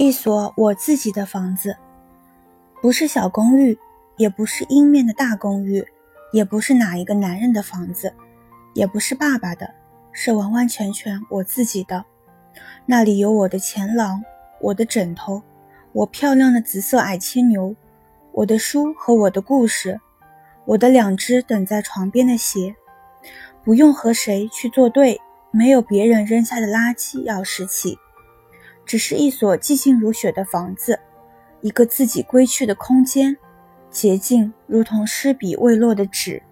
[0.00, 1.76] 一所我自己的房子，
[2.80, 3.76] 不是小公寓，
[4.16, 5.84] 也不是阴面的大公寓，
[6.32, 8.14] 也不是哪一个男人的房子，
[8.74, 9.74] 也不是爸爸的，
[10.12, 12.04] 是完完全全我自己的。
[12.86, 14.22] 那里有我的前廊，
[14.60, 15.42] 我的枕头，
[15.90, 17.74] 我漂亮的紫色矮牵牛，
[18.30, 20.00] 我的书和我的故事，
[20.64, 22.76] 我的两只等在床边的鞋，
[23.64, 25.20] 不用和谁去作对，
[25.50, 27.98] 没有别人扔下的垃圾要拾起。
[28.88, 30.98] 只是一所寂静如雪的房子，
[31.60, 33.36] 一个自己归去的空间，
[33.90, 36.42] 洁净如同湿笔未落的纸。